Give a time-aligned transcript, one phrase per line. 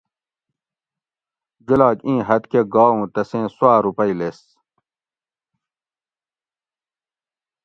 [1.65, 4.39] جولاگ اِیں حد کہ گا اُوں تسیں سُواۤ روپئ لیس